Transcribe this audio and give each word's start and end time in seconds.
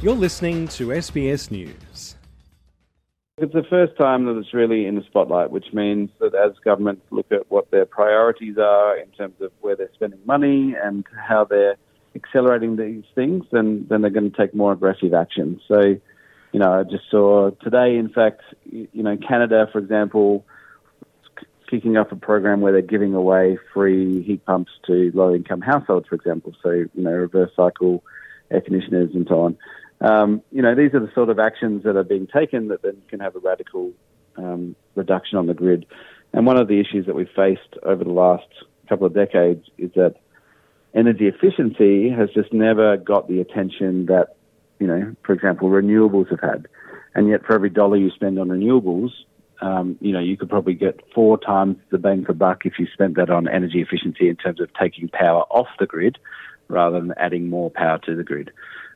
You're 0.00 0.14
listening 0.14 0.68
to 0.68 0.90
SBS 0.90 1.50
News. 1.50 2.14
It's 3.36 3.52
the 3.52 3.64
first 3.68 3.96
time 3.96 4.26
that 4.26 4.36
it's 4.36 4.54
really 4.54 4.86
in 4.86 4.94
the 4.94 5.02
spotlight, 5.02 5.50
which 5.50 5.72
means 5.72 6.10
that 6.20 6.36
as 6.36 6.52
governments 6.64 7.02
look 7.10 7.32
at 7.32 7.50
what 7.50 7.72
their 7.72 7.84
priorities 7.84 8.58
are 8.58 8.96
in 8.96 9.08
terms 9.10 9.34
of 9.40 9.50
where 9.60 9.74
they're 9.74 9.90
spending 9.94 10.20
money 10.24 10.76
and 10.80 11.04
how 11.28 11.44
they're 11.44 11.74
accelerating 12.14 12.76
these 12.76 13.02
things, 13.16 13.44
then, 13.50 13.86
then 13.90 14.02
they're 14.02 14.12
going 14.12 14.30
to 14.30 14.36
take 14.36 14.54
more 14.54 14.70
aggressive 14.70 15.14
action. 15.14 15.60
So, 15.66 15.80
you 16.52 16.60
know, 16.60 16.78
I 16.78 16.84
just 16.84 17.10
saw 17.10 17.50
today, 17.60 17.96
in 17.96 18.08
fact, 18.08 18.42
you 18.70 19.02
know, 19.02 19.16
Canada, 19.16 19.68
for 19.72 19.80
example, 19.80 20.46
kicking 21.68 21.96
off 21.96 22.12
a 22.12 22.16
program 22.16 22.60
where 22.60 22.70
they're 22.70 22.82
giving 22.82 23.14
away 23.14 23.58
free 23.74 24.22
heat 24.22 24.46
pumps 24.46 24.70
to 24.86 25.10
low 25.12 25.34
income 25.34 25.60
households, 25.60 26.06
for 26.06 26.14
example. 26.14 26.54
So, 26.62 26.70
you 26.70 26.88
know, 26.94 27.10
reverse 27.10 27.50
cycle 27.56 28.04
air 28.52 28.60
conditioners 28.60 29.10
and 29.12 29.26
so 29.28 29.40
on. 29.40 29.58
Um, 30.00 30.42
you 30.52 30.62
know, 30.62 30.74
these 30.74 30.94
are 30.94 31.00
the 31.00 31.10
sort 31.14 31.28
of 31.28 31.38
actions 31.38 31.82
that 31.84 31.96
are 31.96 32.04
being 32.04 32.26
taken 32.26 32.68
that 32.68 32.82
then 32.82 33.02
can 33.08 33.20
have 33.20 33.34
a 33.36 33.40
radical 33.40 33.92
um, 34.36 34.76
reduction 34.94 35.38
on 35.38 35.46
the 35.46 35.54
grid. 35.54 35.86
And 36.32 36.46
one 36.46 36.58
of 36.58 36.68
the 36.68 36.80
issues 36.80 37.06
that 37.06 37.14
we've 37.14 37.28
faced 37.34 37.76
over 37.82 38.04
the 38.04 38.12
last 38.12 38.46
couple 38.88 39.06
of 39.06 39.14
decades 39.14 39.66
is 39.76 39.90
that 39.94 40.16
energy 40.94 41.26
efficiency 41.26 42.10
has 42.10 42.30
just 42.30 42.52
never 42.52 42.96
got 42.96 43.28
the 43.28 43.40
attention 43.40 44.06
that, 44.06 44.36
you 44.78 44.86
know, 44.86 45.14
for 45.24 45.32
example, 45.32 45.68
renewables 45.68 46.30
have 46.30 46.40
had. 46.40 46.68
And 47.14 47.28
yet, 47.28 47.44
for 47.44 47.54
every 47.54 47.70
dollar 47.70 47.96
you 47.96 48.10
spend 48.10 48.38
on 48.38 48.48
renewables, 48.48 49.10
um, 49.60 49.96
you 50.00 50.12
know, 50.12 50.20
you 50.20 50.36
could 50.36 50.48
probably 50.48 50.74
get 50.74 51.00
four 51.14 51.38
times 51.38 51.78
the 51.90 51.98
bang 51.98 52.24
for 52.24 52.32
buck 52.32 52.64
if 52.64 52.78
you 52.78 52.86
spent 52.92 53.16
that 53.16 53.30
on 53.30 53.48
energy 53.48 53.80
efficiency 53.80 54.28
in 54.28 54.36
terms 54.36 54.60
of 54.60 54.68
taking 54.74 55.08
power 55.08 55.42
off 55.50 55.66
the 55.80 55.86
grid 55.86 56.18
rather 56.68 57.00
than 57.00 57.12
adding 57.16 57.48
more 57.48 57.70
power 57.70 57.98
to 57.98 58.14
the 58.14 58.22
grid. 58.22 58.50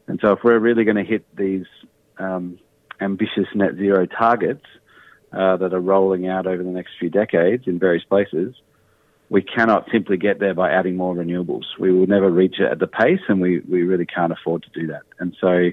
And 0.07 0.19
so, 0.21 0.33
if 0.33 0.41
we're 0.45 0.59
really 0.59 0.85
going 0.85 0.97
to 0.97 1.05
hit 1.05 1.25
these 1.37 1.67
um, 2.19 2.59
ambitious 3.01 3.47
net 3.55 3.77
zero 3.77 4.07
targets 4.07 4.65
uh, 5.33 5.57
that 5.57 5.73
are 5.73 5.81
rolling 5.81 6.29
out 6.29 6.47
over 6.47 6.63
the 6.63 6.71
next 6.71 6.93
few 6.99 7.11
decades 7.11 7.65
in 7.67 7.79
various 7.79 8.05
places, 8.05 8.55
we 9.29 9.43
cannot 9.43 9.89
simply 9.91 10.17
get 10.17 10.41
there 10.41 10.55
by 10.55 10.71
adding 10.71 10.97
more 10.97 11.15
renewables. 11.15 11.65
We 11.79 11.93
will 11.93 12.07
never 12.07 12.31
reach 12.31 12.57
it 12.59 12.71
at 12.71 12.79
the 12.79 12.87
pace, 12.87 13.21
and 13.29 13.41
we, 13.41 13.61
we 13.61 13.83
really 13.83 14.07
can't 14.07 14.33
afford 14.33 14.63
to 14.65 14.71
do 14.79 14.89
that. 14.89 15.03
And 15.19 15.35
so, 15.41 15.71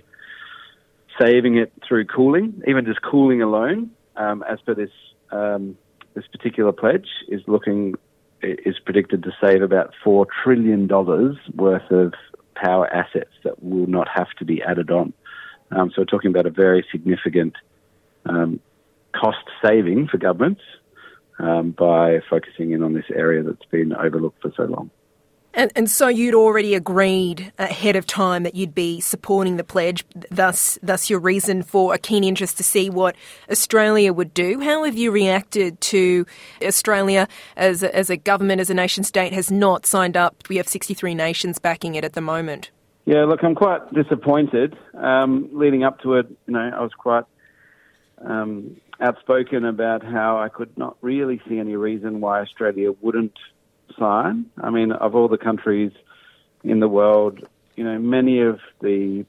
saving 1.21 1.57
it 1.57 1.73
through 1.85 2.05
cooling, 2.05 2.61
even 2.67 2.85
just 2.85 3.01
cooling 3.01 3.41
alone, 3.41 3.91
um, 4.15 4.43
as 4.49 4.59
per 4.61 4.73
this 4.73 4.91
um, 5.31 5.77
this 6.13 6.25
particular 6.27 6.71
pledge, 6.71 7.07
is 7.27 7.41
looking 7.47 7.95
is 8.41 8.79
predicted 8.79 9.23
to 9.23 9.31
save 9.41 9.61
about 9.61 9.93
four 10.03 10.25
trillion 10.43 10.87
dollars 10.87 11.35
worth 11.53 11.91
of 11.91 12.13
power 12.63 12.87
assets 12.93 13.31
that 13.43 13.61
will 13.63 13.87
not 13.87 14.07
have 14.13 14.29
to 14.39 14.45
be 14.45 14.61
added 14.61 14.91
on. 14.91 15.13
Um, 15.71 15.91
so 15.91 16.01
we're 16.01 16.05
talking 16.05 16.31
about 16.31 16.45
a 16.45 16.51
very 16.51 16.85
significant 16.91 17.53
um, 18.25 18.59
cost 19.13 19.45
saving 19.63 20.07
for 20.07 20.17
governments 20.17 20.61
um, 21.39 21.71
by 21.71 22.19
focusing 22.29 22.71
in 22.71 22.83
on 22.83 22.93
this 22.93 23.05
area 23.13 23.43
that's 23.43 23.65
been 23.71 23.93
overlooked 23.93 24.41
for 24.41 24.51
so 24.55 24.63
long. 24.63 24.89
And, 25.59 25.73
and, 25.75 25.91
so 25.91 26.07
you'd 26.07 26.35
already 26.35 26.73
agreed 26.73 27.51
ahead 27.59 27.97
of 27.97 28.07
time 28.07 28.43
that 28.43 28.55
you'd 28.55 28.73
be 28.73 29.01
supporting 29.01 29.57
the 29.57 29.63
pledge, 29.65 30.05
thus, 30.31 30.79
thus 30.81 31.09
your 31.09 31.19
reason 31.19 31.63
for 31.63 31.93
a 31.93 31.97
keen 31.97 32.23
interest 32.23 32.55
to 32.57 32.63
see 32.63 32.89
what 32.89 33.13
Australia 33.51 34.13
would 34.13 34.33
do. 34.33 34.61
How 34.61 34.85
have 34.85 34.97
you 34.97 35.11
reacted 35.11 35.81
to 35.81 36.25
Australia 36.63 37.27
as 37.57 37.83
a, 37.83 37.93
as 37.93 38.09
a 38.09 38.15
government, 38.15 38.61
as 38.61 38.69
a 38.69 38.73
nation 38.73 39.03
state, 39.03 39.33
has 39.33 39.51
not 39.51 39.85
signed 39.85 40.15
up? 40.15 40.47
We 40.47 40.55
have 40.55 40.67
63 40.69 41.13
nations 41.13 41.59
backing 41.59 41.95
it 41.95 42.05
at 42.05 42.13
the 42.13 42.21
moment. 42.21 42.71
Yeah, 43.03 43.25
look, 43.25 43.43
I'm 43.43 43.55
quite 43.55 43.93
disappointed. 43.93 44.77
Um, 44.93 45.49
leading 45.51 45.83
up 45.83 45.99
to 46.03 46.13
it, 46.13 46.27
you 46.47 46.53
know, 46.53 46.71
I 46.73 46.79
was 46.81 46.93
quite 46.93 47.25
um, 48.25 48.77
outspoken 49.01 49.65
about 49.65 50.05
how 50.05 50.37
I 50.37 50.47
could 50.47 50.77
not 50.77 50.95
really 51.01 51.41
see 51.49 51.59
any 51.59 51.75
reason 51.75 52.21
why 52.21 52.39
Australia 52.39 52.93
wouldn't 53.01 53.35
sign. 53.99 54.45
I 54.61 54.69
mean, 54.69 54.91
of 54.91 55.15
all 55.15 55.27
the 55.27 55.37
countries 55.37 55.91
in 56.63 56.79
the 56.79 56.87
world, 56.87 57.47
you 57.75 57.83
know, 57.83 57.99
many 57.99 58.41
of 58.41 58.59
the 58.81 59.25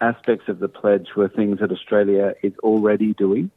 aspects 0.00 0.48
of 0.48 0.58
the 0.58 0.68
pledge 0.68 1.08
were 1.16 1.28
things 1.28 1.60
that 1.60 1.72
Australia 1.72 2.34
is 2.42 2.52
already 2.62 3.14
doing. 3.14 3.50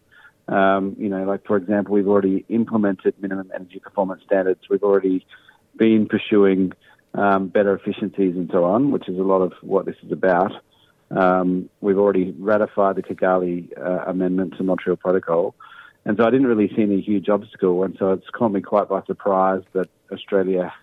Um, 0.48 0.96
you 1.00 1.10
know, 1.10 1.24
like 1.24 1.46
for 1.46 1.56
example, 1.56 1.94
we've 1.94 2.08
already 2.08 2.46
implemented 2.50 3.14
minimum 3.22 3.52
energy 3.54 3.80
performance 3.80 4.24
standards. 4.26 4.62
We've 4.70 4.84
already 4.84 5.26
been 5.78 6.08
pursuing 6.08 6.74
um, 7.14 7.48
better 7.48 7.76
efficiencies 7.76 8.36
and 8.36 8.50
so 8.52 8.66
on, 8.66 8.92
which 8.92 9.08
is 9.08 9.18
a 9.18 9.24
lot 9.24 9.42
of 9.42 9.54
what 9.62 9.86
this 9.86 9.96
is 10.04 10.12
about. 10.12 10.52
Um, 11.12 11.70
we've 11.82 11.98
already 11.98 12.32
ratified 12.38 12.96
the 12.96 13.04
Kigali 13.04 13.70
uh, 13.78 14.10
Amendment 14.10 14.56
to 14.58 14.64
Montreal 14.64 14.96
Protocol. 14.96 15.56
And 16.06 16.18
so 16.18 16.26
I 16.26 16.32
didn't 16.32 16.48
really 16.48 16.68
see 16.76 16.82
any 16.82 17.02
huge 17.02 17.30
obstacle. 17.30 17.84
And 17.84 17.96
so 17.98 18.12
it's 18.12 18.30
caught 18.32 18.52
me 18.52 18.62
quite 18.62 18.90
by 18.90 19.04
surprise 19.04 19.62
that 19.74 19.90
Australia 20.12 20.74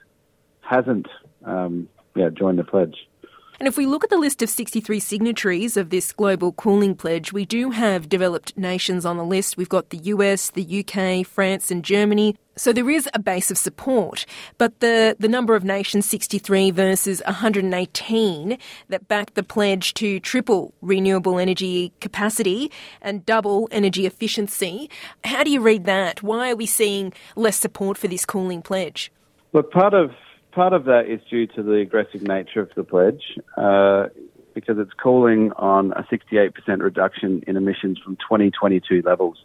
hasn't 0.61 1.09
um, 1.45 1.89
yeah, 2.15 2.29
joined 2.31 2.59
the 2.59 2.65
pledge. 2.65 3.09
And 3.59 3.67
if 3.67 3.77
we 3.77 3.87
look 3.87 4.05
at 4.05 4.11
the 4.11 4.19
list 4.19 4.41
of 4.41 4.51
63 4.51 5.01
signatories 5.01 5.77
of 5.77 5.91
this 5.91 6.13
global 6.13 6.53
cooling 6.53 6.95
pledge, 6.95 7.33
we 7.33 7.45
do 7.45 7.71
have 7.71 8.09
developed 8.09 8.57
nations 8.57 9.05
on 9.05 9.17
the 9.17 9.25
list. 9.25 9.57
We've 9.57 9.69
got 9.69 9.91
the 9.91 9.99
US, 9.99 10.51
the 10.51 10.85
UK, 10.85 11.27
France, 11.27 11.73
and 11.73 11.83
Germany. 11.83 12.37
So 12.55 12.73
there 12.73 12.89
is 12.89 13.09
a 13.15 13.19
base 13.19 13.51
of 13.51 13.59
support, 13.59 14.27
but 14.59 14.79
the, 14.79 15.17
the 15.19 15.29
number 15.29 15.57
of 15.57 15.65
nations, 15.65 16.07
63 16.07 16.71
versus 16.71 17.21
118, 17.27 18.59
that 18.89 19.09
back 19.09 19.35
the 19.35 19.43
pledge 19.43 19.95
to 19.95 20.21
triple 20.21 20.73
renewable 20.81 21.41
energy 21.41 21.93
capacity 22.01 22.71
and 23.03 23.27
double 23.27 23.69
energy 23.73 24.07
efficiency. 24.07 24.89
How 25.25 25.43
do 25.43 25.51
you 25.51 25.61
read 25.61 25.85
that? 25.85 26.23
Why 26.23 26.53
are 26.53 26.57
we 26.57 26.67
seeing 26.67 27.13
less 27.35 27.57
support 27.57 27.99
for 27.99 28.07
this 28.07 28.25
cooling 28.25 28.63
pledge? 28.63 29.11
Look, 29.53 29.73
part 29.73 29.95
of 29.95 30.11
part 30.59 30.73
of 30.73 30.87
that 30.87 31.07
is 31.07 31.21
due 31.31 31.47
to 31.47 31.63
the 31.63 31.75
aggressive 31.75 32.21
nature 32.21 32.61
of 32.61 32.69
the 32.75 32.83
pledge, 32.83 33.39
uh, 33.57 34.09
because 34.55 34.77
it's 34.77 34.93
calling 35.01 35.53
on 35.53 35.93
a 35.93 36.03
68% 36.03 36.51
reduction 36.83 37.45
in 37.47 37.57
emissions 37.57 37.97
from 38.05 38.17
2022 38.17 39.03
levels. 39.03 39.37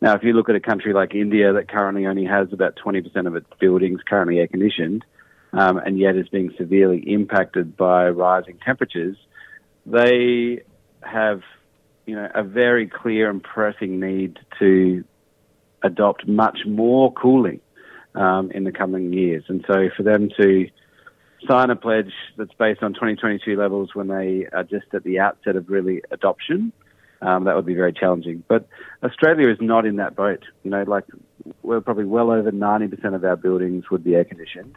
Now, 0.00 0.16
if 0.16 0.24
you 0.24 0.32
look 0.32 0.48
at 0.48 0.56
a 0.56 0.60
country 0.60 0.92
like 0.92 1.14
India 1.14 1.52
that 1.52 1.68
currently 1.68 2.06
only 2.06 2.24
has 2.24 2.52
about 2.52 2.74
20% 2.74 3.28
of 3.28 3.36
its 3.36 3.46
buildings 3.60 4.00
currently 4.04 4.40
air 4.40 4.48
conditioned, 4.48 5.04
um, 5.52 5.78
and 5.78 5.96
yet 5.96 6.16
is 6.16 6.28
being 6.28 6.52
severely 6.58 7.04
impacted 7.06 7.76
by 7.76 8.08
rising 8.08 8.58
temperatures, 8.64 9.16
they 9.86 10.62
have, 11.02 11.42
you 12.04 12.16
know, 12.16 12.28
a 12.34 12.42
very 12.42 12.88
clear 12.88 13.30
and 13.30 13.44
pressing 13.44 14.00
need 14.00 14.40
to 14.58 15.04
adopt 15.84 16.26
much 16.26 16.58
more 16.66 17.12
cooling 17.12 17.60
um, 18.14 18.50
in 18.52 18.64
the 18.64 18.72
coming 18.72 19.12
years. 19.12 19.44
And 19.48 19.64
so 19.66 19.88
for 19.96 20.02
them 20.02 20.30
to 20.40 20.68
sign 21.48 21.70
a 21.70 21.76
pledge 21.76 22.12
that's 22.36 22.52
based 22.58 22.82
on 22.82 22.94
2022 22.94 23.56
levels 23.56 23.90
when 23.94 24.08
they 24.08 24.46
are 24.52 24.64
just 24.64 24.86
at 24.92 25.04
the 25.04 25.20
outset 25.20 25.56
of 25.56 25.68
really 25.68 26.02
adoption, 26.10 26.72
um, 27.20 27.44
that 27.44 27.56
would 27.56 27.66
be 27.66 27.74
very 27.74 27.92
challenging. 27.92 28.42
But 28.48 28.68
Australia 29.02 29.48
is 29.48 29.58
not 29.60 29.86
in 29.86 29.96
that 29.96 30.16
boat. 30.16 30.44
You 30.62 30.70
know, 30.70 30.82
like 30.82 31.04
we're 31.62 31.80
probably 31.80 32.04
well 32.04 32.30
over 32.30 32.50
90% 32.50 33.14
of 33.14 33.24
our 33.24 33.36
buildings 33.36 33.90
would 33.90 34.04
be 34.04 34.14
air 34.14 34.24
conditioned. 34.24 34.76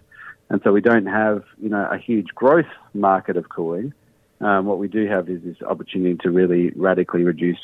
And 0.50 0.60
so 0.64 0.72
we 0.72 0.82
don't 0.82 1.06
have, 1.06 1.44
you 1.62 1.70
know, 1.70 1.88
a 1.90 1.98
huge 1.98 2.28
growth 2.36 2.66
market 2.94 3.38
of 3.38 3.50
cooling. 3.50 3.94
Um, 4.42 4.66
what 4.66 4.80
we 4.80 4.88
do 4.88 5.08
have 5.08 5.30
is 5.30 5.42
this 5.44 5.62
opportunity 5.62 6.18
to 6.24 6.32
really 6.32 6.72
radically 6.72 7.24
reduce 7.24 7.60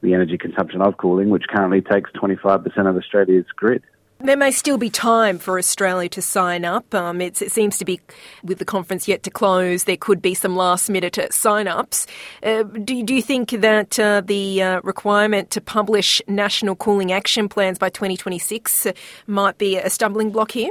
the 0.00 0.14
energy 0.14 0.36
consumption 0.36 0.82
of 0.82 0.96
cooling, 0.96 1.30
which 1.30 1.44
currently 1.48 1.82
takes 1.82 2.10
25% 2.12 2.64
of 2.88 2.96
Australia's 2.96 3.46
grid. 3.54 3.82
There 4.24 4.38
may 4.38 4.52
still 4.52 4.78
be 4.78 4.88
time 4.88 5.38
for 5.38 5.58
Australia 5.58 6.08
to 6.08 6.22
sign 6.22 6.64
up. 6.64 6.94
Um, 6.94 7.20
it 7.20 7.36
seems 7.36 7.76
to 7.76 7.84
be, 7.84 8.00
with 8.42 8.58
the 8.58 8.64
conference 8.64 9.06
yet 9.06 9.22
to 9.24 9.30
close, 9.30 9.84
there 9.84 9.98
could 9.98 10.22
be 10.22 10.32
some 10.32 10.56
last 10.56 10.88
minute 10.88 11.18
uh, 11.18 11.28
sign 11.28 11.68
ups. 11.68 12.06
Uh, 12.42 12.62
do, 12.62 13.02
do, 13.02 13.14
you 13.14 13.20
think 13.20 13.50
that 13.50 13.98
uh, 13.98 14.22
the 14.22 14.62
uh, 14.62 14.80
requirement 14.82 15.50
to 15.50 15.60
publish 15.60 16.22
national 16.26 16.74
cooling 16.74 17.12
action 17.12 17.50
plans 17.50 17.78
by 17.78 17.90
2026 17.90 18.86
uh, 18.86 18.92
might 19.26 19.58
be 19.58 19.76
a 19.76 19.90
stumbling 19.90 20.30
block 20.30 20.52
here? 20.52 20.70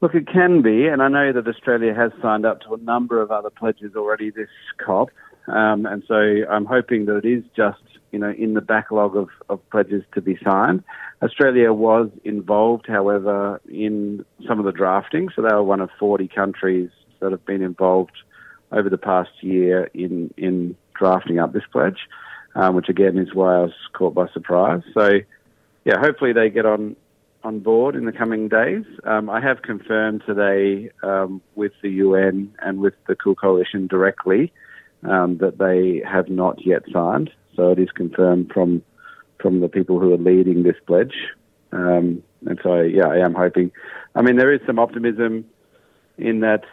Look, 0.00 0.14
it 0.14 0.26
can 0.26 0.62
be, 0.62 0.86
and 0.86 1.02
I 1.02 1.08
know 1.08 1.34
that 1.34 1.46
Australia 1.46 1.92
has 1.92 2.12
signed 2.22 2.46
up 2.46 2.62
to 2.62 2.72
a 2.72 2.78
number 2.78 3.20
of 3.20 3.30
other 3.30 3.50
pledges 3.50 3.94
already 3.94 4.30
this 4.30 4.48
COP, 4.78 5.10
um, 5.48 5.84
and 5.84 6.02
so 6.08 6.14
I'm 6.14 6.64
hoping 6.64 7.04
that 7.06 7.18
it 7.18 7.28
is 7.28 7.44
just 7.54 7.78
you 8.12 8.18
know 8.18 8.30
in 8.30 8.54
the 8.54 8.60
backlog 8.60 9.16
of, 9.16 9.28
of 9.48 9.60
pledges 9.70 10.02
to 10.14 10.20
be 10.20 10.38
signed. 10.44 10.82
Australia 11.22 11.72
was 11.72 12.10
involved, 12.24 12.86
however, 12.86 13.60
in 13.70 14.24
some 14.46 14.58
of 14.58 14.64
the 14.64 14.72
drafting. 14.72 15.28
So 15.34 15.42
they 15.42 15.52
were 15.54 15.62
one 15.62 15.80
of 15.80 15.90
40 15.98 16.28
countries 16.28 16.90
that 17.20 17.32
have 17.32 17.44
been 17.46 17.62
involved 17.62 18.16
over 18.72 18.90
the 18.90 18.98
past 18.98 19.30
year 19.40 19.88
in, 19.94 20.32
in 20.36 20.76
drafting 20.94 21.38
up 21.38 21.52
this 21.52 21.62
pledge, 21.72 21.98
um, 22.54 22.74
which 22.74 22.88
again 22.88 23.16
is 23.16 23.34
why 23.34 23.56
I 23.56 23.62
was 23.62 23.72
caught 23.92 24.14
by 24.14 24.28
surprise. 24.28 24.82
So, 24.92 25.20
yeah, 25.84 25.98
hopefully 25.98 26.32
they 26.32 26.50
get 26.50 26.66
on 26.66 26.96
on 27.44 27.60
board 27.60 27.94
in 27.94 28.06
the 28.06 28.12
coming 28.12 28.48
days. 28.48 28.84
Um, 29.04 29.30
I 29.30 29.40
have 29.40 29.62
confirmed 29.62 30.24
today 30.26 30.90
um, 31.04 31.40
with 31.54 31.70
the 31.80 31.90
UN 31.90 32.52
and 32.60 32.80
with 32.80 32.94
the 33.06 33.14
Cool 33.14 33.36
Coalition 33.36 33.86
directly 33.86 34.52
um, 35.04 35.38
that 35.38 35.58
they 35.58 36.02
have 36.04 36.28
not 36.28 36.66
yet 36.66 36.82
signed. 36.92 37.30
So 37.56 37.70
it 37.70 37.78
is 37.78 37.90
confirmed 37.90 38.52
from 38.52 38.82
from 39.40 39.60
the 39.60 39.68
people 39.68 40.00
who 40.00 40.12
are 40.12 40.18
leading 40.18 40.62
this 40.62 40.76
pledge. 40.86 41.14
Um, 41.72 42.22
and 42.46 42.58
so, 42.62 42.80
yeah, 42.80 43.08
I 43.08 43.18
am 43.18 43.34
hoping. 43.34 43.70
I 44.14 44.22
mean, 44.22 44.36
there 44.36 44.52
is 44.52 44.60
some 44.66 44.78
optimism 44.78 45.44
in 46.16 46.40
that, 46.40 46.64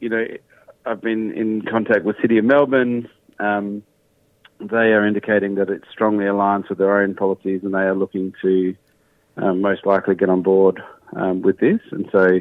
you 0.00 0.08
know, 0.08 0.24
I've 0.86 1.00
been 1.00 1.32
in 1.32 1.62
contact 1.62 2.04
with 2.04 2.16
City 2.20 2.38
of 2.38 2.44
Melbourne. 2.44 3.08
Um, 3.38 3.82
they 4.58 4.92
are 4.92 5.06
indicating 5.06 5.56
that 5.56 5.70
it 5.70 5.82
strongly 5.90 6.24
aligns 6.24 6.68
with 6.68 6.78
their 6.78 7.02
own 7.02 7.14
policies 7.14 7.60
and 7.62 7.74
they 7.74 7.80
are 7.80 7.94
looking 7.94 8.32
to 8.42 8.74
um, 9.36 9.60
most 9.60 9.86
likely 9.86 10.14
get 10.14 10.28
on 10.28 10.42
board 10.42 10.82
um, 11.16 11.42
with 11.42 11.58
this. 11.58 11.80
And 11.90 12.08
so 12.12 12.40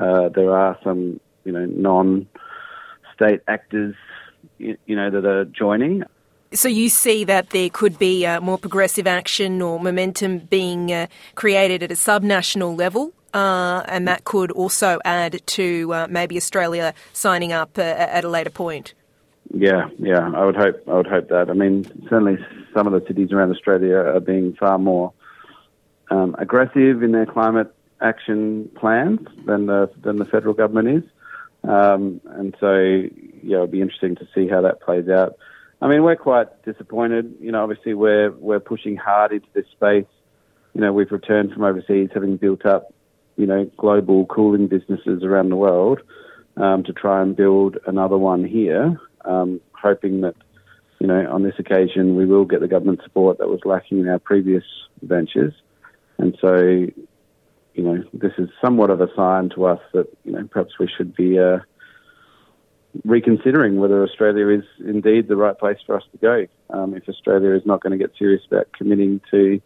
uh, 0.00 0.28
there 0.30 0.50
are 0.50 0.78
some, 0.84 1.20
you 1.44 1.52
know, 1.52 1.66
non-state 1.66 3.40
actors, 3.48 3.94
you, 4.58 4.76
you 4.86 4.96
know, 4.96 5.10
that 5.10 5.24
are 5.24 5.44
joining. 5.44 6.04
So 6.52 6.68
you 6.68 6.88
see 6.88 7.24
that 7.24 7.50
there 7.50 7.68
could 7.70 7.98
be 7.98 8.24
uh, 8.24 8.40
more 8.40 8.58
progressive 8.58 9.06
action 9.06 9.60
or 9.60 9.80
momentum 9.80 10.38
being 10.38 10.92
uh, 10.92 11.08
created 11.34 11.82
at 11.82 11.90
a 11.90 11.94
subnational 11.94 12.78
level, 12.78 13.12
uh, 13.34 13.82
and 13.86 14.06
that 14.06 14.24
could 14.24 14.52
also 14.52 15.00
add 15.04 15.44
to 15.46 15.92
uh, 15.92 16.06
maybe 16.08 16.36
Australia 16.36 16.94
signing 17.12 17.52
up 17.52 17.76
uh, 17.78 17.82
at 17.82 18.24
a 18.24 18.28
later 18.28 18.50
point. 18.50 18.94
Yeah, 19.52 19.88
yeah, 19.98 20.30
I 20.34 20.44
would 20.44 20.56
hope. 20.56 20.82
I 20.88 20.94
would 20.94 21.06
hope 21.06 21.28
that. 21.28 21.50
I 21.50 21.52
mean, 21.52 21.84
certainly 22.08 22.38
some 22.74 22.86
of 22.86 22.92
the 22.92 23.06
cities 23.06 23.32
around 23.32 23.50
Australia 23.50 23.96
are 23.96 24.20
being 24.20 24.54
far 24.54 24.78
more 24.78 25.12
um, 26.10 26.34
aggressive 26.38 27.02
in 27.02 27.12
their 27.12 27.26
climate 27.26 27.72
action 28.00 28.70
plans 28.76 29.20
than 29.46 29.66
the 29.66 29.90
than 30.02 30.16
the 30.16 30.24
federal 30.24 30.54
government 30.54 30.88
is, 30.88 31.70
um, 31.70 32.20
and 32.32 32.56
so 32.60 32.76
yeah, 33.42 33.56
it'll 33.56 33.66
be 33.66 33.80
interesting 33.80 34.16
to 34.16 34.28
see 34.34 34.48
how 34.48 34.60
that 34.62 34.80
plays 34.80 35.08
out. 35.08 35.36
I 35.80 35.88
mean, 35.88 36.02
we're 36.02 36.16
quite 36.16 36.62
disappointed. 36.64 37.34
You 37.40 37.52
know, 37.52 37.62
obviously 37.62 37.94
we're 37.94 38.30
we're 38.30 38.60
pushing 38.60 38.96
hard 38.96 39.32
into 39.32 39.48
this 39.52 39.66
space. 39.72 40.06
You 40.74 40.80
know, 40.80 40.92
we've 40.92 41.10
returned 41.10 41.52
from 41.52 41.64
overseas, 41.64 42.10
having 42.12 42.36
built 42.36 42.66
up, 42.66 42.92
you 43.36 43.46
know, 43.46 43.70
global 43.76 44.26
cooling 44.26 44.68
businesses 44.68 45.22
around 45.22 45.48
the 45.50 45.56
world, 45.56 46.00
um, 46.56 46.82
to 46.84 46.92
try 46.92 47.22
and 47.22 47.36
build 47.36 47.78
another 47.86 48.18
one 48.18 48.44
here, 48.44 49.00
um, 49.24 49.60
hoping 49.72 50.22
that, 50.22 50.34
you 50.98 51.06
know, 51.06 51.30
on 51.30 51.42
this 51.42 51.54
occasion 51.58 52.16
we 52.16 52.26
will 52.26 52.44
get 52.44 52.60
the 52.60 52.68
government 52.68 53.00
support 53.04 53.38
that 53.38 53.48
was 53.48 53.60
lacking 53.64 54.00
in 54.00 54.08
our 54.08 54.18
previous 54.18 54.64
ventures. 55.02 55.54
And 56.18 56.36
so, 56.40 56.56
you 56.56 57.82
know, 57.82 58.02
this 58.14 58.32
is 58.38 58.48
somewhat 58.62 58.90
of 58.90 59.00
a 59.00 59.08
sign 59.14 59.50
to 59.50 59.66
us 59.66 59.80
that, 59.92 60.06
you 60.24 60.32
know, 60.32 60.46
perhaps 60.50 60.78
we 60.78 60.88
should 60.88 61.14
be 61.14 61.38
uh, 61.38 61.58
reconsidering 63.04 63.78
whether 63.78 64.02
Australia 64.02 64.48
is 64.48 64.64
indeed 64.84 65.28
the 65.28 65.36
right 65.36 65.58
place 65.58 65.78
for 65.86 65.96
us 65.96 66.02
to 66.12 66.18
go. 66.18 66.46
Um, 66.70 66.94
if 66.94 67.08
Australia 67.08 67.54
is 67.54 67.64
not 67.64 67.82
going 67.82 67.92
to 67.92 67.98
get 67.98 68.16
serious 68.18 68.42
about 68.50 68.72
committing 68.72 69.20
to 69.30 69.60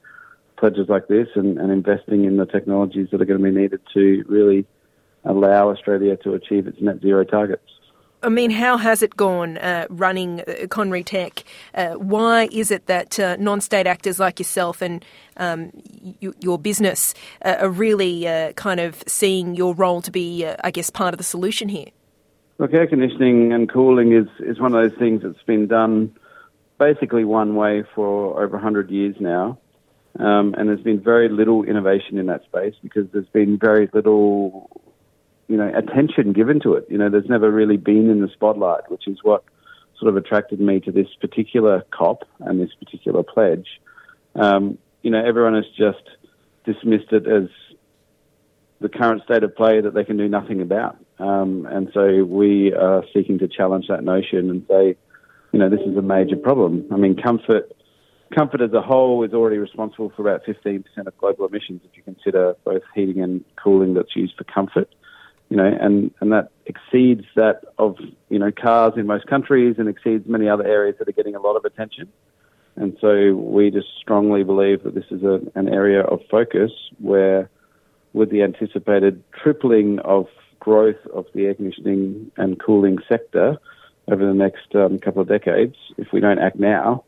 pledges 0.59 0.89
like 0.89 1.09
this 1.09 1.29
and, 1.35 1.59
and, 1.59 1.73
investing 1.73 2.25
in 2.25 2.37
the 2.37 2.45
technologies 2.45 3.09
that 3.11 3.23
are 3.23 3.25
going 3.25 3.43
to 3.43 3.45
be 3.45 3.51
needed 3.51 3.81
to 3.95 4.23
really 4.29 4.67
allow 5.25 5.71
Australia 5.71 6.17
to 6.19 6.35
achieve 6.35 6.67
its 6.67 6.81
net 6.81 7.01
zero 7.01 7.25
targets. 7.25 7.65
I 8.23 8.29
mean, 8.29 8.51
how 8.51 8.77
has 8.77 9.03
it 9.03 9.17
gone 9.17 9.57
uh, 9.57 9.87
running 9.89 10.41
uh, 10.41 10.67
Conry 10.69 11.03
Tech? 11.03 11.43
Uh, 11.75 11.95
why 11.95 12.49
is 12.53 12.71
it 12.71 12.85
that 12.87 13.19
uh, 13.19 13.37
non 13.37 13.63
state 13.63 13.87
actors 13.87 14.21
like 14.21 14.39
yourself 14.39 14.83
and 14.83 15.03
um, 15.39 15.71
y- 16.23 16.33
your 16.41 16.59
business 16.59 17.15
uh, 17.43 17.57
are 17.61 17.71
really 17.71 18.29
uh, 18.29 18.53
kind 18.53 18.79
of 18.79 19.03
seeing 19.07 19.55
your 19.55 19.75
role 19.75 20.03
to 20.03 20.11
be, 20.11 20.47
I 20.63 20.71
guess, 20.71 20.91
part 20.91 21.15
of 21.15 21.19
the 21.19 21.25
solution 21.25 21.71
here? 21.71 21.89
Look, 22.61 22.75
air 22.75 22.87
conditioning 22.87 23.55
and 23.55 23.73
cooling 23.73 24.13
is, 24.13 24.29
is 24.39 24.61
one 24.61 24.75
of 24.75 24.83
those 24.83 24.99
things 24.99 25.23
that's 25.23 25.43
been 25.47 25.67
done 25.67 26.15
basically 26.79 27.25
one 27.25 27.55
way 27.55 27.85
for 27.95 28.39
over 28.39 28.57
100 28.57 28.91
years 28.91 29.17
now. 29.19 29.59
Um, 30.19 30.55
and 30.59 30.69
there's 30.69 30.83
been 30.83 31.01
very 31.01 31.31
little 31.31 31.65
innovation 31.65 32.19
in 32.19 32.27
that 32.27 32.45
space 32.45 32.75
because 32.83 33.07
there's 33.15 33.29
been 33.29 33.57
very 33.59 33.89
little, 33.95 34.69
you 35.49 35.57
know, 35.57 35.73
attention 35.75 36.35
given 36.35 36.61
to 36.61 36.75
it. 36.75 36.87
You 36.91 36.99
know, 36.99 37.09
there's 37.09 37.31
never 37.31 37.51
really 37.51 37.79
been 37.79 38.11
in 38.11 38.21
the 38.21 38.29
spotlight, 38.29 38.91
which 38.91 39.09
is 39.09 39.17
what 39.23 39.43
sort 39.99 40.11
of 40.11 40.23
attracted 40.23 40.61
me 40.61 40.81
to 40.81 40.93
this 40.93 41.09
particular 41.19 41.87
COP 41.91 42.29
and 42.41 42.61
this 42.61 42.75
particular 42.79 43.23
pledge. 43.23 43.81
Um, 44.35 44.77
you 45.01 45.11
know, 45.11 45.25
everyone 45.25 45.55
has 45.55 45.65
just 45.79 46.07
dismissed 46.67 47.11
it 47.13 47.27
as 47.27 47.49
the 48.81 48.89
current 48.89 49.23
state 49.25 49.43
of 49.43 49.55
play 49.55 49.81
that 49.81 49.95
they 49.95 50.05
can 50.05 50.17
do 50.17 50.29
nothing 50.29 50.61
about. 50.63 50.97
Um, 51.19 51.67
and 51.71 51.91
so 51.93 52.25
we 52.25 52.73
are 52.73 53.05
seeking 53.13 53.39
to 53.41 53.49
challenge 53.49 53.87
that 53.89 54.03
notion 54.03 54.51
and 54.51 54.65
say, 54.69 54.97
you 55.53 55.59
know, 55.59 55.69
this 55.69 55.81
is 55.81 55.97
a 55.97 56.03
major 56.03 56.37
problem. 56.37 56.87
I 56.91 56.97
mean, 56.97 57.17
comfort, 57.17 57.73
comfort 58.35 58.63
as 58.63 58.73
a 58.73 58.81
whole 58.81 59.23
is 59.25 59.35
already 59.35 59.59
responsible 59.59 60.13
for 60.17 60.23
about 60.23 60.45
15% 60.45 60.85
of 61.07 61.19
global 61.19 61.47
emissions 61.47 61.83
if 61.85 61.97
you 61.97 62.03
consider 62.03 62.55
both 62.65 62.83
heating 62.95 63.21
and 63.21 63.45
cooling 63.63 63.95
that's 63.95 64.17
used 64.17 64.35
for 64.37 64.45
comfort. 64.45 64.89
You 65.51 65.57
know, 65.57 65.67
and, 65.67 66.13
and 66.21 66.31
that 66.33 66.51
exceeds 66.67 67.25
that 67.35 67.63
of, 67.77 67.97
you 68.29 68.39
know, 68.39 68.53
cars 68.53 68.93
in 68.97 69.07
most 69.07 69.27
countries 69.27 69.75
and 69.79 69.89
exceeds 69.89 70.27
many 70.29 70.49
other 70.49 70.65
areas 70.65 70.97
that 71.01 71.09
are 71.09 71.13
getting 71.13 71.35
a 71.35 71.41
lot 71.41 71.57
of 71.57 71.65
attention. 71.65 72.09
And 72.77 72.97
so 73.01 73.35
we 73.35 73.71
just 73.71 73.89
strongly 74.01 74.45
believe 74.45 74.85
that 74.85 74.95
this 74.95 75.05
is 75.11 75.25
a, 75.25 75.41
an 75.57 75.69
area 75.69 76.03
of 76.03 76.21
focus 76.31 76.71
where, 76.99 77.51
with 78.13 78.31
the 78.31 78.43
anticipated 78.43 79.23
tripling 79.33 79.99
of 80.01 80.27
growth 80.59 81.05
of 81.15 81.27
the 81.35 81.47
air 81.47 81.55
conditioning 81.55 82.31
and 82.37 82.61
cooling 82.61 82.99
sector 83.09 83.59
over 84.09 84.27
the 84.27 84.35
next 84.35 84.75
um, 84.75 84.99
couple 84.99 85.23
of 85.23 85.29
decades, 85.29 85.77
if 85.97 86.13
we 86.13 86.21
don't 86.21 86.39
act 86.39 86.57
now, 86.57 87.05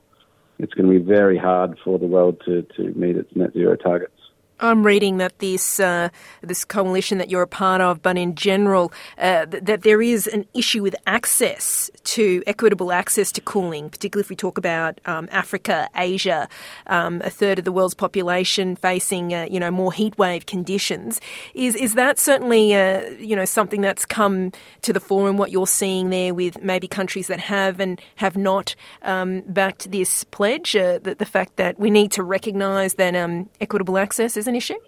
it's 0.59 0.73
going 0.75 0.91
to 0.91 0.99
be 0.99 1.05
very 1.05 1.37
hard 1.37 1.79
for 1.85 1.99
the 1.99 2.07
world 2.07 2.41
to, 2.45 2.63
to 2.77 2.93
meet 2.95 3.17
its 3.17 3.35
net 3.35 3.53
zero 3.53 3.77
targets. 3.77 4.22
I'm 4.61 4.87
reading 4.87 5.17
that 5.19 5.39
this 5.41 5.81
uh, 5.81 6.11
this 6.41 6.65
coalition 6.65 7.19
that 7.19 7.29
you're 7.29 7.43
a 7.43 7.49
part 7.49 7.81
of, 7.81 8.01
but 8.01 8.17
in 8.17 8.35
general, 8.37 8.93
uh, 9.19 9.47
th- 9.47 9.65
that 9.65 9.83
there 9.83 10.01
is 10.01 10.27
an 10.29 10.47
issue 10.55 10.83
with 10.83 10.95
access 11.07 11.91
to 12.05 12.43
equitable 12.47 12.93
access 12.93 13.33
to 13.33 13.41
cooling, 13.41 13.91
particularly 13.91 14.25
if 14.25 14.31
we 14.31 14.37
talk 14.37 14.59
about 14.59 15.01
um, 15.07 15.29
Africa, 15.33 15.89
Asia, 15.97 16.49
um, 16.87 17.21
a 17.25 17.31
third 17.31 17.59
of 17.59 17.65
the 17.65 17.73
world's 17.73 17.95
population 17.95 18.77
facing 18.77 19.35
uh, 19.35 19.49
you 19.51 19.59
know 19.59 19.71
more 19.71 19.91
heatwave 19.91 20.47
conditions. 20.47 21.21
Is 21.55 21.75
is 21.75 21.95
that 21.95 22.19
certainly 22.19 22.75
uh, 22.75 23.11
you 23.19 23.35
know 23.35 23.45
something 23.45 23.81
that's 23.81 24.07
come 24.07 24.53
to 24.83 24.93
the 24.93 25.01
fore 25.01 25.29
in 25.29 25.37
what 25.37 25.51
you're 25.51 25.67
seeing 25.67 26.11
there 26.11 26.35
with 26.35 26.63
maybe 26.63 26.87
countries 26.87 27.27
that 27.27 27.41
have 27.41 27.81
and 27.81 28.01
have 28.17 28.37
not 28.37 28.77
um, 29.03 29.41
backed 29.49 29.91
this 29.91 30.23
pledge? 30.25 30.77
Uh, 30.77 31.01
the, 31.03 31.17
the 31.17 31.27
fact 31.27 31.57
that 31.57 31.81
we 31.81 31.91
need 31.91 32.13
to 32.13 32.23
recognise 32.23 32.95
that 32.95 33.17
um, 33.17 33.49
equitable 33.61 33.99
access 33.99 34.37
is 34.37 34.47
an 34.53 34.57
issue? 34.57 34.79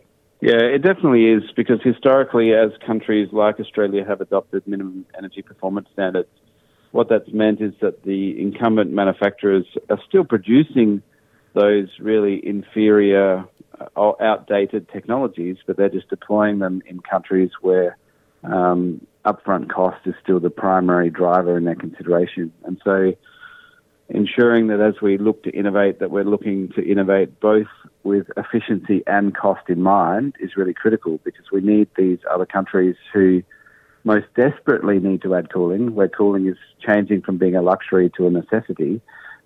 Yeah, 0.41 0.61
it 0.61 0.83
definitely 0.83 1.27
is 1.27 1.43
because 1.57 1.81
historically, 1.83 2.53
as 2.53 2.71
countries 2.87 3.29
like 3.33 3.59
Australia 3.59 4.05
have 4.07 4.21
adopted 4.21 4.67
minimum 4.67 5.07
energy 5.17 5.43
performance 5.43 5.89
standards, 5.93 6.29
what 6.93 7.09
that's 7.09 7.33
meant 7.33 7.61
is 7.61 7.73
that 7.81 8.03
the 8.05 8.41
incumbent 8.41 8.93
manufacturers 8.93 9.65
are 9.89 9.99
still 10.07 10.25
producing 10.25 11.03
those 11.55 11.89
really 11.99 12.47
inferior, 12.47 13.45
uh, 13.97 14.13
outdated 14.21 14.89
technologies, 14.91 15.57
but 15.67 15.77
they're 15.77 15.89
just 15.89 16.09
deploying 16.09 16.59
them 16.59 16.83
in 16.87 17.01
countries 17.01 17.51
where 17.63 17.97
um, 18.43 19.05
upfront 19.25 19.71
cost 19.71 20.01
is 20.05 20.15
still 20.23 20.41
the 20.41 20.51
primary 20.51 21.11
driver 21.11 21.57
in 21.57 21.65
their 21.65 21.75
consideration. 21.75 22.53
And 22.65 22.81
so 22.85 23.15
ensuring 24.15 24.69
that 24.69 24.81
as 24.81 25.01
we 25.03 25.19
look 25.19 25.43
to 25.43 25.51
innovate, 25.51 25.99
that 25.99 26.11
we're 26.11 26.25
looking 26.25 26.69
to 26.71 26.83
innovate 26.83 27.41
both 27.41 27.67
with 28.05 28.27
efficiency 28.37 29.03
and 29.07 29.37
cost 29.37 29.69
in 29.69 29.83
mind 29.83 30.35
is 30.39 30.57
really 30.57 30.73
critical 30.73 31.19
because 31.25 31.51
we 31.53 31.61
need 31.61 31.89
these 31.97 32.19
other 32.31 32.47
countries 32.47 32.97
who 33.13 33.43
most 34.05 34.27
desperately 34.37 35.01
need 35.01 35.23
to 35.23 35.35
add 35.35 35.53
cooling, 35.53 35.95
where 35.95 36.09
cooling 36.09 36.47
is 36.47 36.57
changing 36.87 37.23
from 37.23 37.39
being 37.39 37.57
a 37.57 37.63
luxury 37.63 38.11
to 38.17 38.27
a 38.27 38.31
necessity. 38.31 39.01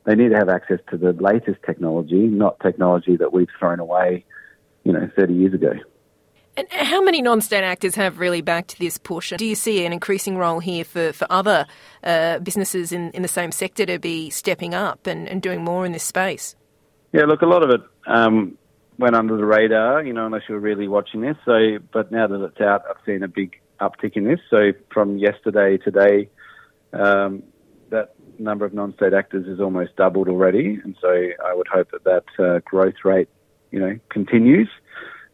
They 0.05 0.15
need 0.15 0.31
to 0.31 0.37
have 0.37 0.49
access 0.49 0.81
to 0.91 0.99
the 0.99 1.13
latest 1.13 1.61
technology, 1.65 2.27
not 2.27 2.61
technology 2.61 3.17
that 3.17 3.33
we've 3.33 3.49
thrown 3.59 3.81
away, 3.81 4.25
you 4.85 4.93
know, 4.93 5.09
30 5.17 5.35
years 5.35 5.55
ago. 5.55 5.73
And 6.59 6.67
how 6.73 7.01
many 7.01 7.23
non-state 7.23 7.63
actors 7.63 7.95
have 7.95 8.19
really 8.19 8.41
backed 8.41 8.81
this 8.81 8.99
push? 8.99 9.33
Do 9.37 9.47
you 9.47 9.55
see 9.55 9.87
an 9.87 9.93
increasing 9.93 10.37
role 10.37 10.59
here 10.59 10.83
for, 10.83 11.13
for 11.13 11.25
other 11.31 11.67
uh, 12.03 12.41
businesses 12.41 12.91
in, 12.91 13.13
in 13.13 13.23
the 13.23 13.29
same 13.29 13.53
sector 13.53 13.87
to 13.87 14.01
be 14.01 14.29
stepping 14.31 14.75
up 14.75 15.07
and, 15.07 15.29
and 15.29 15.41
doing 15.41 15.63
more 15.63 15.87
in 15.87 15.93
this 15.93 16.03
space? 16.03 16.57
Yeah, 17.13 17.27
look, 17.27 17.43
a 17.43 17.47
lot 17.47 17.63
of 17.63 17.71
it 17.71 17.81
um, 18.09 18.59
went 18.99 19.15
under 19.15 19.37
the 19.37 19.45
radar, 19.45 20.03
you 20.03 20.13
know, 20.13 20.27
unless 20.27 20.43
you 20.49 20.57
were 20.57 20.61
really 20.61 20.89
watching 20.89 21.21
this. 21.21 21.37
So, 21.45 21.79
but 21.93 22.11
now 22.11 22.27
that 22.27 22.43
it's 22.43 22.61
out, 22.61 22.83
I've 22.91 22.97
seen 23.07 23.23
a 23.23 23.29
big 23.29 23.61
uptick 23.81 24.17
in 24.17 24.25
this. 24.25 24.41
So 24.51 24.73
from 24.93 25.17
yesterday 25.17 25.77
to 25.77 25.93
today, 25.93 26.29
um, 26.93 27.45
that 27.91 28.17
number 28.41 28.65
of 28.65 28.75
non-state 28.75 29.15
actors 29.15 29.47
is 29.47 29.61
almost 29.61 29.95
doubled 29.95 30.29
already, 30.29 30.81
and 30.83 30.97
so 31.01 31.09
I 31.09 31.55
would 31.55 31.69
hope 31.69 31.93
that 31.93 32.03
that 32.03 32.45
uh, 32.45 32.59
growth 32.65 33.05
rate, 33.05 33.29
you 33.71 33.79
know, 33.79 33.97
continues 34.09 34.69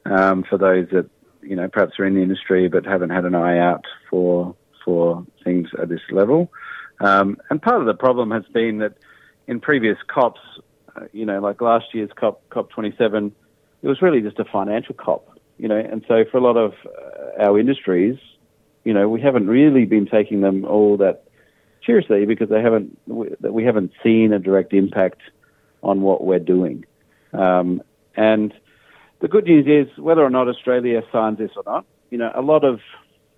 um, 0.06 0.44
for 0.44 0.58
those 0.58 0.88
that 0.90 1.08
you 1.42 1.56
know 1.56 1.68
perhaps 1.68 1.98
are 1.98 2.06
in 2.06 2.14
the 2.14 2.22
industry 2.22 2.68
but 2.68 2.84
haven't 2.84 3.10
had 3.10 3.24
an 3.24 3.34
eye 3.34 3.58
out 3.58 3.84
for 4.10 4.54
for 4.84 5.24
things 5.42 5.68
at 5.80 5.88
this 5.88 6.00
level. 6.10 6.50
Um, 7.00 7.38
and 7.50 7.60
part 7.60 7.80
of 7.80 7.86
the 7.86 7.94
problem 7.94 8.30
has 8.30 8.44
been 8.52 8.78
that 8.78 8.94
in 9.46 9.60
previous 9.60 9.98
COPs, 10.06 10.40
uh, 10.96 11.02
you 11.12 11.26
know, 11.26 11.40
like 11.40 11.60
last 11.60 11.86
year's 11.92 12.10
COP, 12.14 12.42
COP27, 12.50 13.32
it 13.82 13.88
was 13.88 14.00
really 14.00 14.20
just 14.20 14.38
a 14.38 14.44
financial 14.44 14.94
COP, 14.94 15.38
you 15.58 15.68
know, 15.68 15.76
and 15.76 16.04
so 16.06 16.24
for 16.30 16.38
a 16.38 16.40
lot 16.40 16.56
of 16.56 16.74
uh, 16.86 17.42
our 17.42 17.58
industries, 17.58 18.18
you 18.84 18.94
know, 18.94 19.08
we 19.08 19.20
haven't 19.20 19.46
really 19.46 19.84
been 19.86 20.06
taking 20.06 20.40
them 20.40 20.64
all 20.64 20.96
that 20.98 21.24
seriously 21.84 22.24
because 22.26 22.48
they 22.48 22.62
haven't, 22.62 22.98
we, 23.06 23.28
we 23.40 23.64
haven't 23.64 23.92
seen 24.02 24.32
a 24.32 24.38
direct 24.38 24.72
impact 24.72 25.20
on 25.82 26.02
what 26.02 26.24
we're 26.24 26.38
doing. 26.38 26.84
Um, 27.32 27.82
and 28.16 28.54
the 29.24 29.28
good 29.28 29.46
news 29.46 29.64
is 29.66 29.98
whether 29.98 30.22
or 30.22 30.28
not 30.28 30.48
Australia 30.48 31.00
signs 31.10 31.38
this 31.38 31.50
or 31.56 31.62
not, 31.64 31.86
you 32.10 32.18
know, 32.18 32.30
a 32.34 32.42
lot 32.42 32.62
of 32.62 32.80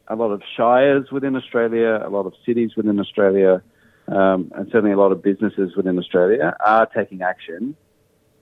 a 0.09 0.17
lot 0.17 0.33
of 0.33 0.43
shires 0.57 1.13
within 1.13 1.37
Australia, 1.37 2.03
a 2.05 2.11
lot 2.11 2.27
of 2.27 2.33
cities 2.45 2.73
within 2.77 2.99
Australia, 2.99 3.63
um, 4.09 4.51
and 4.57 4.67
certainly 4.73 4.91
a 4.91 4.97
lot 4.97 5.13
of 5.13 5.23
businesses 5.23 5.77
within 5.77 5.97
Australia 5.97 6.57
are 6.67 6.87
taking 6.87 7.23
action, 7.23 7.77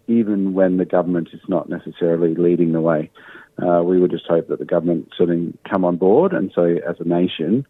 even 0.06 0.54
when 0.54 0.78
the 0.78 0.86
government 0.86 1.28
is 1.34 1.40
not 1.46 1.68
necessarily 1.68 2.34
leading 2.34 2.72
the 2.72 2.80
way. 2.80 3.10
Uh, 3.62 3.82
we 3.82 4.00
would 4.00 4.10
just 4.10 4.26
hope 4.26 4.48
that 4.48 4.58
the 4.58 4.64
government 4.64 5.10
sort 5.14 5.28
of 5.28 5.38
come 5.70 5.84
on 5.84 5.96
board, 5.98 6.32
and 6.32 6.50
so 6.54 6.64
as 6.64 6.96
a 6.98 7.04
nation, 7.06 7.66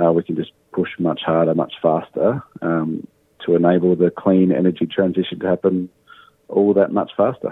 uh, 0.00 0.12
we 0.12 0.22
can 0.22 0.36
just 0.36 0.52
push 0.70 0.90
much 1.00 1.22
harder, 1.26 1.52
much 1.52 1.74
faster 1.82 2.44
um, 2.62 3.04
to 3.44 3.56
enable 3.56 3.96
the 3.96 4.12
clean 4.16 4.52
energy 4.52 4.86
transition 4.86 5.40
to 5.40 5.48
happen 5.48 5.88
all 6.48 6.72
that 6.74 6.92
much 6.92 7.10
faster. 7.16 7.50